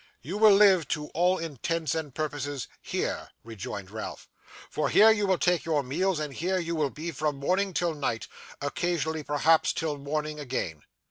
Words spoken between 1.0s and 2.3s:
all intents and